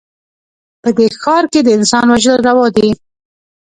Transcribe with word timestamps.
په 0.81 0.89
دې 0.97 1.07
ښـار 1.21 1.43
کښې 1.51 1.61
د 1.63 1.69
انسان 1.77 2.05
وژل 2.09 2.37
روا 2.47 2.67
دي 2.75 2.89